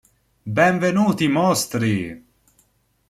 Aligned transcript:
Benvenuti 0.59 1.27
mostri! 1.27 1.93